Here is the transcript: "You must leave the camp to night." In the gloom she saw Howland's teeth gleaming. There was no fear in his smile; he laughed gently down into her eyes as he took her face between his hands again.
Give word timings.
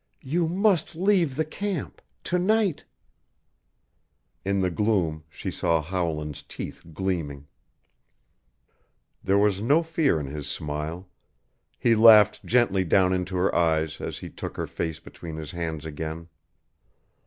"You 0.23 0.47
must 0.47 0.95
leave 0.95 1.35
the 1.35 1.45
camp 1.45 2.01
to 2.23 2.39
night." 2.39 2.85
In 4.43 4.61
the 4.61 4.71
gloom 4.71 5.25
she 5.29 5.51
saw 5.51 5.79
Howland's 5.79 6.41
teeth 6.41 6.83
gleaming. 6.91 7.45
There 9.23 9.37
was 9.37 9.61
no 9.61 9.83
fear 9.83 10.19
in 10.19 10.25
his 10.25 10.47
smile; 10.47 11.07
he 11.77 11.93
laughed 11.93 12.43
gently 12.43 12.83
down 12.83 13.13
into 13.13 13.35
her 13.35 13.53
eyes 13.53 14.01
as 14.01 14.17
he 14.17 14.31
took 14.31 14.57
her 14.57 14.65
face 14.65 14.99
between 14.99 15.35
his 15.35 15.51
hands 15.51 15.85
again. 15.85 16.29